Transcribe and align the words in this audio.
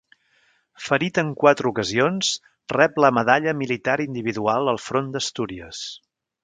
Ferit 0.85 1.19
en 1.23 1.29
quatre 1.43 1.69
ocasions, 1.71 2.31
rep 2.75 2.99
la 3.07 3.13
Medalla 3.19 3.57
Militar 3.63 3.99
Individual 4.09 4.75
al 4.77 4.85
front 4.89 5.15
d'Astúries. 5.17 5.89